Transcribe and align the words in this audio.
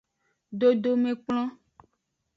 Dodomekplon. 0.59 1.45